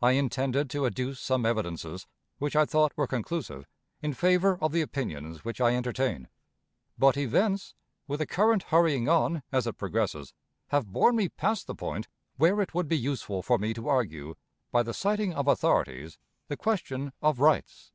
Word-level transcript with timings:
I 0.00 0.12
intended 0.12 0.70
to 0.70 0.86
adduce 0.86 1.20
some 1.20 1.44
evidences, 1.44 2.06
which 2.38 2.56
I 2.56 2.64
thought 2.64 2.96
were 2.96 3.06
conclusive, 3.06 3.66
in 4.00 4.14
favor 4.14 4.56
of 4.62 4.72
the 4.72 4.80
opinions 4.80 5.44
which 5.44 5.60
I 5.60 5.74
entertain; 5.76 6.28
but 6.98 7.18
events, 7.18 7.74
with 8.08 8.22
a 8.22 8.26
current 8.26 8.62
hurrying 8.68 9.06
on 9.06 9.42
as 9.52 9.66
it 9.66 9.76
progresses, 9.76 10.32
have 10.68 10.86
borne 10.90 11.16
me 11.16 11.28
past 11.28 11.66
the 11.66 11.74
point 11.74 12.08
where 12.38 12.62
it 12.62 12.72
would 12.72 12.88
be 12.88 12.96
useful 12.96 13.42
for 13.42 13.58
me 13.58 13.74
to 13.74 13.86
argue, 13.86 14.34
by 14.72 14.82
the 14.82 14.94
citing 14.94 15.34
of 15.34 15.46
authorities, 15.46 16.16
the 16.48 16.56
question 16.56 17.12
of 17.20 17.38
rights. 17.38 17.92